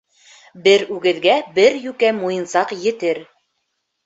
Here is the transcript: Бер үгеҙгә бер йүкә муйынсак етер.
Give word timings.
Бер 0.67 0.83
үгеҙгә 0.95 1.35
бер 1.57 1.77
йүкә 1.83 2.11
муйынсак 2.23 2.75
етер. 2.89 3.23